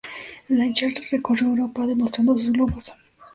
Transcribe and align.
Blanchard 0.49 0.97
recorrió 1.11 1.45
Europa, 1.45 1.85
demostrando 1.85 2.33
sus 2.33 2.51
globos. 2.51 2.91